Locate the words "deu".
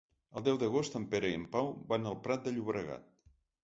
0.47-0.57